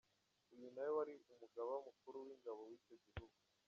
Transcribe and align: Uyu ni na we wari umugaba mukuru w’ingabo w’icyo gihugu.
Uyu 0.53 0.57
ni 0.59 0.69
na 0.73 0.81
we 0.87 0.91
wari 0.97 1.13
umugaba 1.33 1.73
mukuru 1.87 2.15
w’ingabo 2.25 2.59
w’icyo 2.69 2.95
gihugu. 3.03 3.37